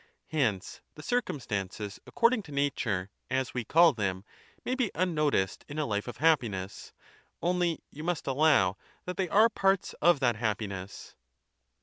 [0.29, 4.25] Hence the circum stances according to nature, as we call them,
[4.65, 6.91] may be unnoticed in a life of happiness,
[7.39, 11.13] only you must allow that they are parts of that happiness.